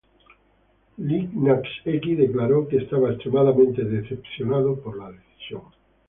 [0.97, 5.61] Lil Nas X declaró que estaba "extremadamente decepcionado" por la decisión.